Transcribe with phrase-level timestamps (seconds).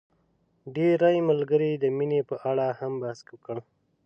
[0.75, 3.57] ډېری ملګرو د مينې په اړه هم بحث وکړ.